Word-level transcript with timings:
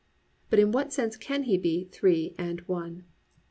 But 0.49 0.57
in 0.57 0.71
what 0.71 0.91
sense 0.91 1.15
can 1.15 1.43
He 1.43 1.59
be 1.59 1.81
one 1.81 2.31
and 2.39 2.59
three? 2.65 3.03